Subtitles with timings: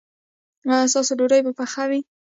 [0.69, 1.99] ایا ستاسو ډوډۍ به پخه وي؟